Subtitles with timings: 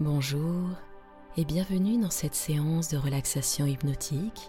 [0.00, 0.68] Bonjour
[1.36, 4.48] et bienvenue dans cette séance de relaxation hypnotique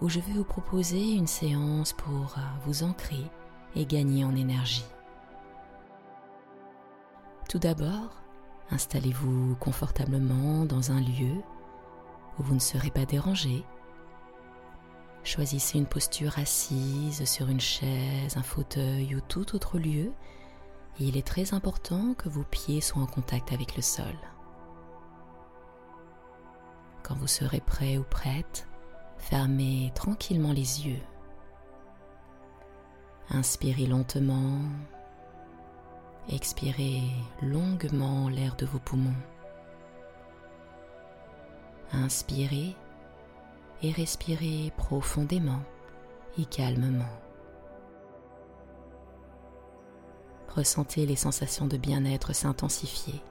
[0.00, 3.24] où je vais vous proposer une séance pour vous ancrer
[3.74, 4.84] et gagner en énergie.
[7.48, 8.22] Tout d'abord,
[8.70, 11.34] installez-vous confortablement dans un lieu
[12.38, 13.64] où vous ne serez pas dérangé.
[15.24, 20.12] Choisissez une posture assise sur une chaise, un fauteuil ou tout autre lieu.
[21.00, 24.14] Et il est très important que vos pieds soient en contact avec le sol.
[27.04, 28.66] Quand vous serez prêt ou prête,
[29.18, 31.02] fermez tranquillement les yeux.
[33.28, 34.58] Inspirez lentement,
[36.30, 37.02] expirez
[37.42, 39.14] longuement l'air de vos poumons.
[41.92, 42.74] Inspirez
[43.82, 45.62] et respirez profondément
[46.38, 47.04] et calmement.
[50.48, 53.22] Ressentez les sensations de bien-être s'intensifier,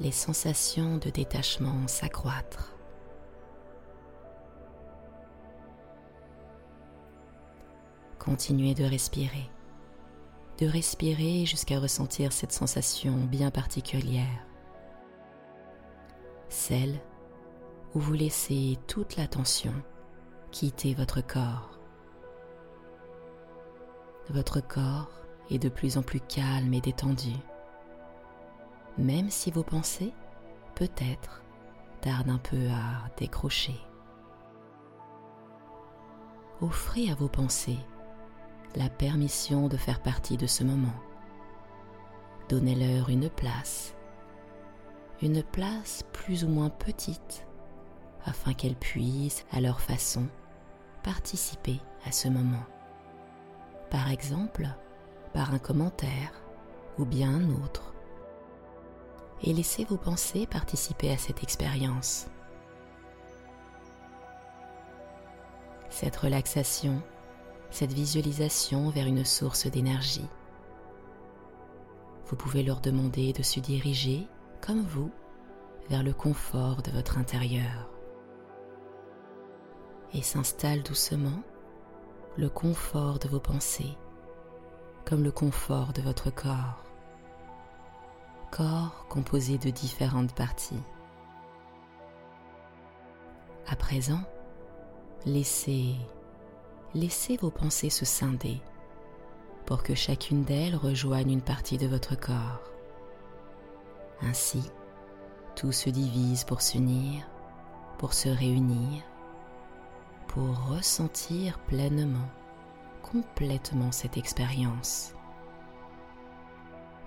[0.00, 2.72] les sensations de détachement s'accroître.
[8.18, 9.50] Continuez de respirer,
[10.58, 14.46] de respirer jusqu'à ressentir cette sensation bien particulière,
[16.48, 16.98] celle
[17.94, 19.74] où vous laissez toute la tension
[20.50, 21.78] quitter votre corps.
[24.30, 25.10] Votre corps
[25.50, 27.34] est de plus en plus calme et détendu,
[28.98, 30.12] même si vos pensées,
[30.74, 31.42] peut-être,
[32.00, 33.80] tardent un peu à décrocher.
[36.60, 37.78] Offrez à vos pensées
[38.76, 40.94] la permission de faire partie de ce moment.
[42.48, 43.94] Donnez-leur une place,
[45.22, 47.46] une place plus ou moins petite
[48.26, 50.26] afin qu'elles puissent, à leur façon,
[51.02, 52.64] participer à ce moment.
[53.90, 54.68] Par exemple,
[55.32, 56.32] par un commentaire
[56.98, 57.93] ou bien un autre.
[59.44, 62.26] Et laissez vos pensées participer à cette expérience.
[65.90, 67.00] Cette relaxation,
[67.70, 70.26] cette visualisation vers une source d'énergie.
[72.26, 74.26] Vous pouvez leur demander de se diriger,
[74.60, 75.10] comme vous,
[75.88, 77.90] vers le confort de votre intérieur
[80.14, 81.42] et s'installe doucement
[82.36, 83.96] le confort de vos pensées,
[85.04, 86.83] comme le confort de votre corps.
[88.54, 90.82] Corps composé de différentes parties.
[93.66, 94.20] À présent,
[95.26, 95.94] laissez,
[96.94, 98.60] laissez vos pensées se scinder
[99.66, 102.70] pour que chacune d'elles rejoigne une partie de votre corps.
[104.22, 104.70] Ainsi,
[105.56, 107.26] tout se divise pour s'unir,
[107.98, 109.02] pour se réunir
[110.34, 112.28] pour ressentir pleinement,
[113.02, 115.14] complètement cette expérience.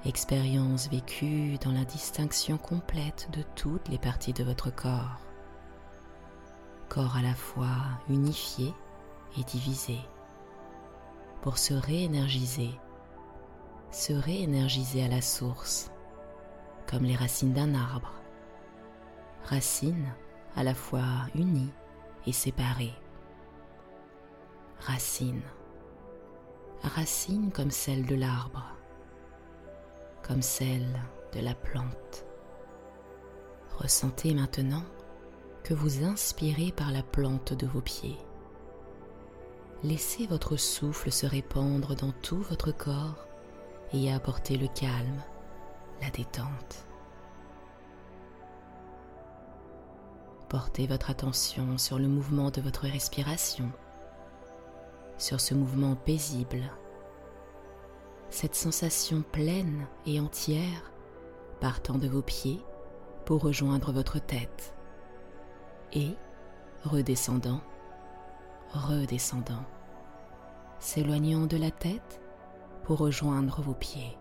[0.07, 5.21] Expérience vécue dans la distinction complète de toutes les parties de votre corps.
[6.89, 7.75] Corps à la fois
[8.09, 8.73] unifié
[9.37, 9.99] et divisé.
[11.41, 12.71] Pour se réénergiser,
[13.91, 15.91] se réénergiser à la source,
[16.89, 18.13] comme les racines d'un arbre.
[19.43, 20.13] Racines
[20.55, 21.73] à la fois unies
[22.25, 22.95] et séparées
[24.79, 25.41] racines.
[26.81, 28.76] Racines comme celles de l'arbre,
[30.27, 31.01] comme celles
[31.33, 32.25] de la plante.
[33.77, 34.83] Ressentez maintenant
[35.63, 38.17] que vous inspirez par la plante de vos pieds.
[39.83, 43.27] Laissez votre souffle se répandre dans tout votre corps
[43.93, 45.21] et apporter le calme,
[46.01, 46.85] la détente.
[50.49, 53.71] Portez votre attention sur le mouvement de votre respiration
[55.17, 56.63] sur ce mouvement paisible,
[58.29, 60.91] cette sensation pleine et entière
[61.59, 62.59] partant de vos pieds
[63.25, 64.73] pour rejoindre votre tête
[65.93, 66.11] et
[66.83, 67.61] redescendant,
[68.73, 69.63] redescendant,
[70.79, 72.21] s'éloignant de la tête
[72.83, 74.17] pour rejoindre vos pieds.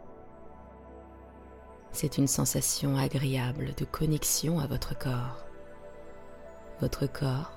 [1.92, 5.46] C'est une sensation agréable de connexion à votre corps.
[6.80, 7.52] Votre corps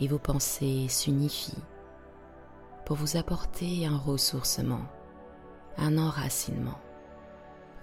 [0.00, 1.62] et vos pensées s'unifient
[2.84, 4.82] pour vous apporter un ressourcement,
[5.78, 6.78] un enracinement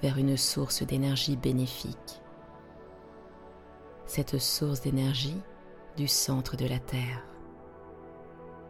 [0.01, 2.21] vers une source d'énergie bénéfique.
[4.05, 5.41] Cette source d'énergie
[5.97, 7.23] du centre de la Terre.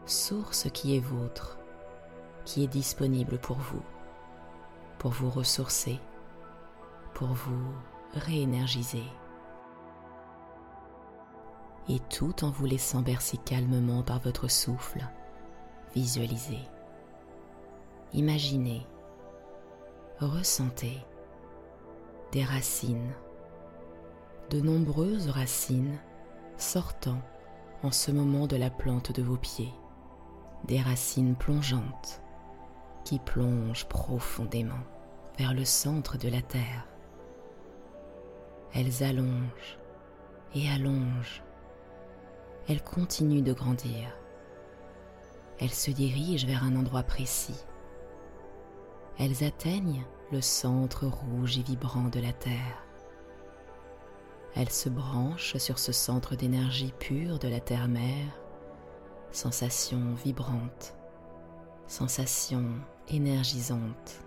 [0.06, 1.60] Source qui est vôtre,
[2.46, 3.84] qui est disponible pour vous,
[4.98, 6.00] pour vous ressourcer,
[7.14, 7.74] pour vous
[8.16, 9.04] réénergiser.
[11.88, 15.08] Et tout en vous laissant bercer calmement par votre souffle
[15.96, 16.68] Visualisez,
[18.14, 18.86] imaginez,
[20.26, 20.98] ressentez
[22.32, 23.14] des racines
[24.50, 25.98] de nombreuses racines
[26.58, 27.22] sortant
[27.84, 29.74] en ce moment de la plante de vos pieds,
[30.66, 32.22] des racines plongeantes
[33.06, 34.84] qui plongent profondément
[35.38, 36.86] vers le centre de la terre.
[38.74, 39.80] Elles allongent
[40.54, 41.44] et allongent.
[42.68, 44.14] Elles continuent de grandir.
[45.60, 47.66] Elles se dirigent vers un endroit précis.
[49.20, 52.86] Elles atteignent le centre rouge et vibrant de la Terre.
[54.56, 58.40] Elles se branchent sur ce centre d'énergie pure de la Terre-Mère,
[59.32, 60.96] sensation vibrante,
[61.86, 62.64] sensation
[63.10, 64.22] énergisante.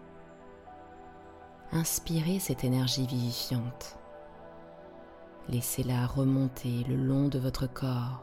[1.73, 3.97] Inspirez cette énergie vivifiante.
[5.49, 8.23] Laissez-la remonter le long de votre corps,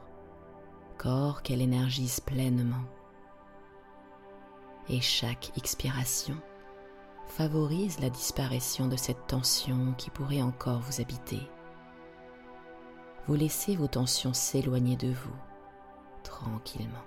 [0.99, 2.85] corps qu'elle énergise pleinement.
[4.87, 6.35] Et chaque expiration
[7.29, 11.39] favorise la disparition de cette tension qui pourrait encore vous habiter.
[13.27, 15.35] Vous laissez vos tensions s'éloigner de vous
[16.23, 17.05] tranquillement.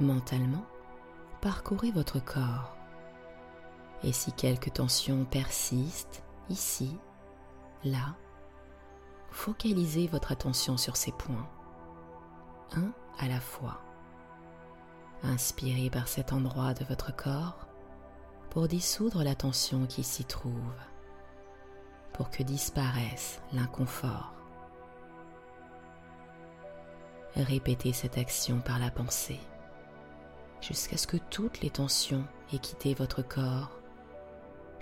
[0.00, 0.64] Mentalement,
[1.40, 2.76] parcourez votre corps
[4.02, 6.98] et si quelques tensions persistent ici,
[7.84, 8.16] là,
[9.30, 11.48] focalisez votre attention sur ces points,
[12.72, 13.83] un à la fois.
[15.24, 17.66] Inspirez par cet endroit de votre corps
[18.50, 20.52] pour dissoudre la tension qui s'y trouve,
[22.12, 24.32] pour que disparaisse l'inconfort.
[27.36, 29.40] Répétez cette action par la pensée
[30.60, 33.70] jusqu'à ce que toutes les tensions aient quitté votre corps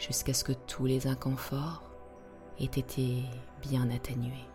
[0.02, 1.82] jusqu'à ce que tous les inconforts
[2.58, 3.22] aient été
[3.62, 4.51] bien atténués.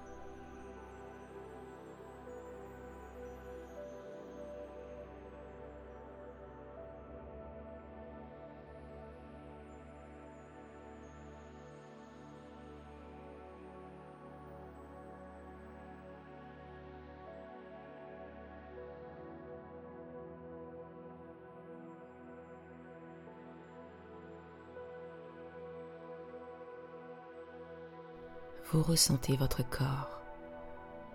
[28.72, 30.20] Vous ressentez votre corps,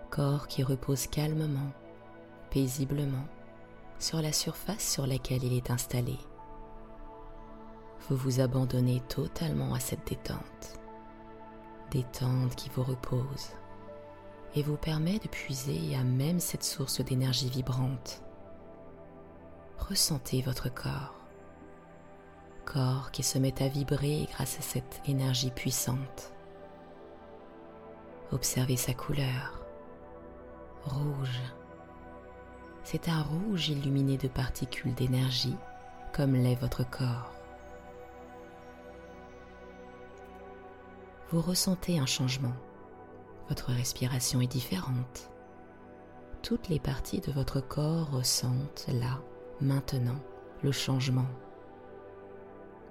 [0.09, 1.71] corps qui repose calmement,
[2.49, 3.27] paisiblement
[3.99, 6.17] sur la surface sur laquelle il est installé.
[8.09, 10.79] Vous vous abandonnez totalement à cette détente,
[11.91, 13.51] détente qui vous repose
[14.55, 18.23] et vous permet de puiser à même cette source d'énergie vibrante.
[19.77, 21.13] Ressentez votre corps,
[22.65, 26.32] corps qui se met à vibrer grâce à cette énergie puissante.
[28.31, 29.61] Observez sa couleur.
[30.85, 31.41] Rouge.
[32.83, 35.55] C'est un rouge illuminé de particules d'énergie
[36.13, 37.31] comme l'est votre corps.
[41.29, 42.53] Vous ressentez un changement.
[43.49, 45.31] Votre respiration est différente.
[46.43, 49.19] Toutes les parties de votre corps ressentent là,
[49.61, 50.19] maintenant,
[50.61, 51.25] le changement.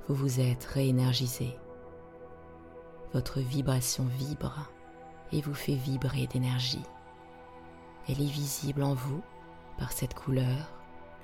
[0.09, 1.57] Vous vous êtes réénergisé.
[3.13, 4.69] Votre vibration vibre
[5.33, 6.83] et vous fait vibrer d'énergie.
[8.09, 9.23] Elle est visible en vous
[9.79, 10.73] par cette couleur,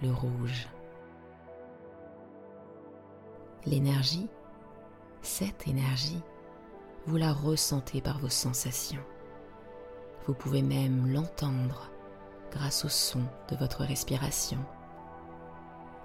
[0.03, 0.69] le rouge.
[3.67, 4.29] L'énergie,
[5.23, 6.23] cette énergie,
[7.07, 9.03] vous la ressentez par vos sensations.
[10.27, 11.91] Vous pouvez même l'entendre
[12.51, 14.59] grâce au son de votre respiration.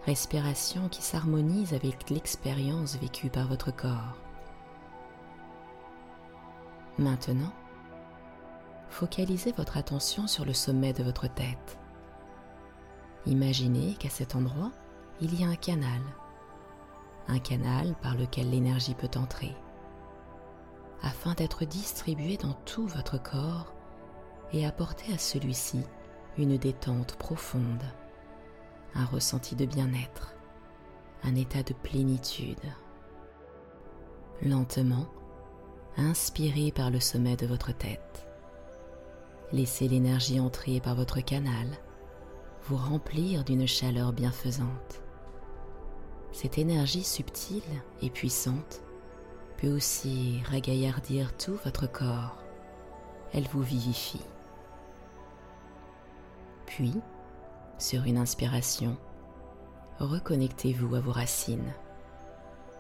[0.06, 4.18] Respiration qui s'harmonise avec l'expérience vécue par votre corps.
[6.98, 7.54] Maintenant,
[8.90, 11.80] focalisez votre attention sur le sommet de votre tête.
[13.26, 14.72] Imaginez qu'à cet endroit,
[15.22, 16.02] il y a un canal,
[17.28, 19.56] un canal par lequel l'énergie peut entrer,
[21.02, 23.74] afin d'être distribuée dans tout votre corps
[24.52, 25.82] et apporter à celui-ci
[26.38, 27.84] une détente profonde,
[28.96, 30.36] un ressenti de bien-être,
[31.24, 32.58] un état de plénitude.
[34.42, 35.06] Lentement,
[35.98, 38.28] inspirez par le sommet de votre tête
[39.54, 41.68] Laissez l'énergie entrer par votre canal,
[42.64, 45.04] vous remplir d'une chaleur bienfaisante.
[46.32, 47.62] Cette énergie subtile
[48.02, 48.82] et puissante
[49.58, 52.40] peut aussi ragaillardir tout votre corps.
[53.32, 54.26] Elle vous vivifie.
[56.66, 56.96] Puis,
[57.78, 58.98] sur une inspiration,
[60.00, 61.74] reconnectez-vous à vos racines.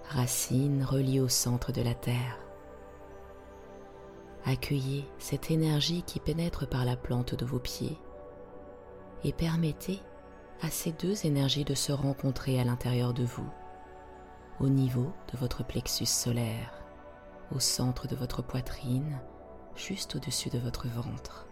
[0.10, 2.40] Racines reliées au centre de la Terre.
[4.46, 7.98] Accueillez cette énergie qui pénètre par la plante de vos pieds
[9.24, 10.02] et permettez
[10.62, 13.50] à ces deux énergies de se rencontrer à l'intérieur de vous,
[14.60, 16.72] au niveau de votre plexus solaire.
[17.56, 19.20] au centre de votre poitrine,
[19.76, 21.48] juste au-dessus de votre ventre.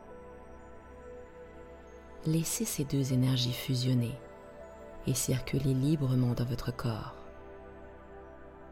[2.26, 4.16] Laissez ces deux énergies fusionner
[5.08, 7.16] et circuler librement dans votre corps.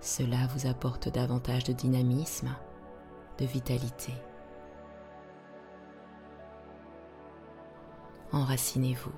[0.02, 2.56] Cela vous apporte davantage de dynamisme,
[3.46, 4.14] vitalité.
[8.32, 9.14] Enracinez-vous.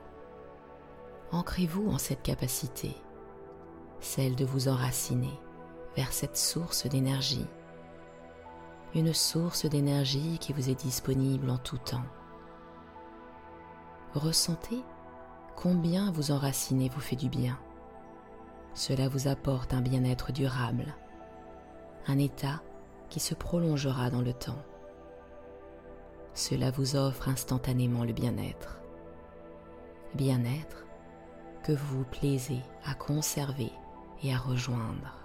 [1.31, 2.95] Ancrez-vous en cette capacité,
[3.99, 5.39] celle de vous enraciner
[5.95, 7.47] vers cette source d'énergie.
[8.95, 12.03] Une source d'énergie qui vous est disponible en tout temps.
[14.13, 14.83] Ressentez
[15.55, 17.57] combien vous enraciner vous fait du bien.
[18.73, 20.95] Cela vous apporte un bien-être durable,
[22.07, 22.61] un état
[23.11, 24.63] qui se prolongera dans le temps.
[26.33, 28.79] Cela vous offre instantanément le bien-être.
[30.15, 30.85] Bien-être
[31.63, 33.71] que vous vous plaisez à conserver
[34.23, 35.17] et à rejoindre.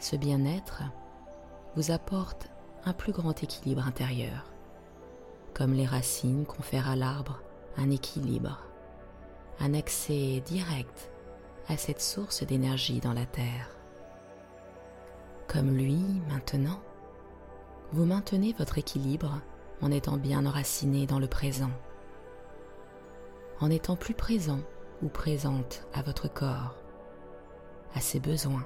[0.00, 0.82] Ce bien-être
[1.76, 2.48] vous apporte
[2.84, 4.50] un plus grand équilibre intérieur,
[5.54, 7.40] comme les racines confèrent à l'arbre
[7.76, 8.64] un équilibre,
[9.60, 11.10] un accès direct
[11.68, 13.81] à cette source d'énergie dans la Terre.
[15.52, 16.80] Comme lui, maintenant,
[17.92, 19.38] vous maintenez votre équilibre
[19.82, 21.70] en étant bien enraciné dans le présent,
[23.60, 24.60] en étant plus présent
[25.02, 26.74] ou présente à votre corps,
[27.94, 28.64] à ses besoins,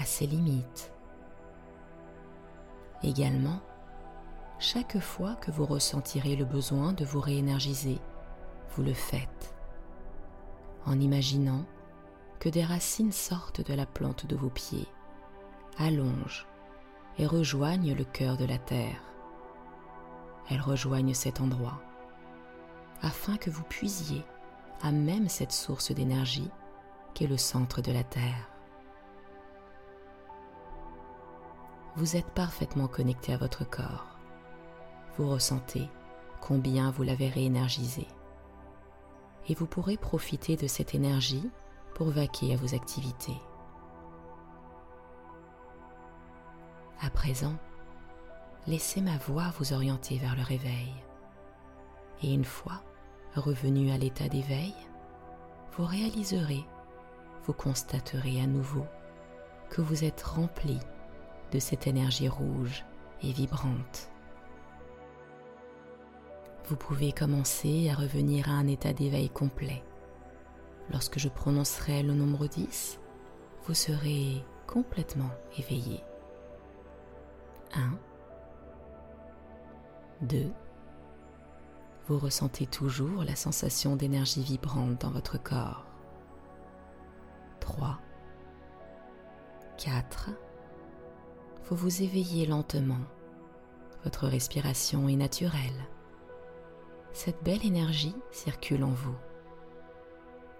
[0.00, 0.92] à ses limites.
[3.04, 3.60] Également,
[4.58, 8.00] chaque fois que vous ressentirez le besoin de vous réénergiser,
[8.74, 9.54] vous le faites
[10.84, 11.64] en imaginant
[12.40, 14.88] que des racines sortent de la plante de vos pieds,
[15.78, 16.46] allongent
[17.18, 19.02] et rejoignent le cœur de la terre.
[20.48, 21.80] Elles rejoignent cet endroit
[23.02, 24.24] afin que vous puisiez
[24.82, 26.50] à même cette source d'énergie
[27.14, 28.48] qu'est le centre de la terre.
[31.96, 34.10] Vous êtes parfaitement connecté à votre corps
[35.20, 35.88] vous ressentez
[36.40, 38.06] combien vous l'avez réénergisé.
[39.48, 41.50] Et vous pourrez profiter de cette énergie
[41.94, 43.36] pour vaquer à vos activités.
[47.02, 47.54] À présent,
[48.66, 50.92] laissez ma voix vous orienter vers le réveil.
[52.22, 52.82] Et une fois
[53.34, 54.74] revenu à l'état d'éveil,
[55.76, 56.64] vous réaliserez,
[57.44, 58.84] vous constaterez à nouveau
[59.70, 60.78] que vous êtes rempli
[61.52, 62.84] de cette énergie rouge
[63.22, 64.10] et vibrante
[66.70, 69.82] vous pouvez commencer à revenir à un état d'éveil complet.
[70.92, 73.00] Lorsque je prononcerai le nombre 10,
[73.66, 76.00] vous serez complètement éveillé.
[77.74, 77.98] 1,
[80.22, 80.52] 2,
[82.06, 85.86] vous ressentez toujours la sensation d'énergie vibrante dans votre corps.
[87.60, 87.98] 3,
[89.78, 90.30] 4,
[91.66, 92.98] vous vous éveillez lentement.
[94.02, 95.86] Votre respiration est naturelle.
[97.12, 99.16] Cette belle énergie circule en vous.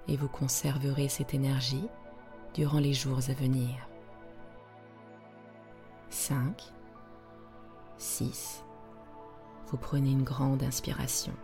[0.09, 1.89] Et vous conserverez cette énergie
[2.55, 3.75] durant les jours à venir.
[6.11, 6.73] 5,
[8.01, 8.65] 6,
[9.67, 11.35] vous prenez une grande inspiration.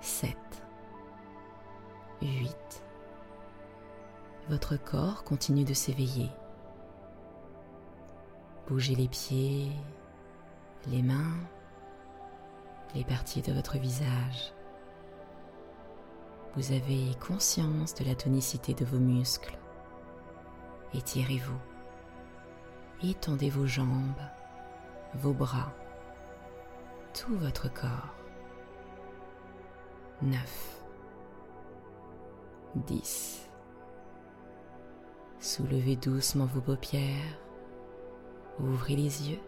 [0.00, 0.36] 7,
[2.20, 2.84] 8,
[4.48, 6.30] votre corps continue de s'éveiller.
[8.66, 9.70] Bougez les pieds,
[10.88, 11.38] les mains,
[12.96, 14.52] les parties de votre visage.
[16.56, 19.56] Vous avez conscience de la tonicité de vos muscles.
[20.92, 21.60] Étirez-vous.
[23.08, 24.20] Étendez vos jambes,
[25.14, 25.72] vos bras,
[27.14, 28.14] tout votre corps.
[30.22, 30.82] 9,
[32.76, 33.48] 10.
[35.38, 37.38] Soulevez doucement vos paupières,
[38.58, 39.40] ouvrez les yeux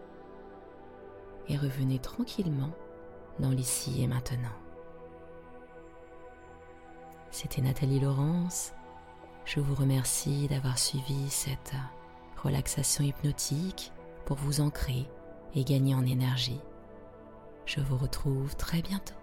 [1.47, 2.71] et revenez tranquillement
[3.39, 4.49] dans l'ici et maintenant.
[7.29, 8.73] C'était Nathalie Laurence.
[9.45, 11.73] Je vous remercie d'avoir suivi cette
[12.41, 13.91] relaxation hypnotique
[14.25, 15.07] pour vous ancrer
[15.55, 16.59] et gagner en énergie.
[17.65, 19.22] Je vous retrouve très bientôt.